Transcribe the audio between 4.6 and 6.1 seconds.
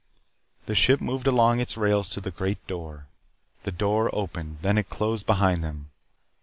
Then it closed behind them.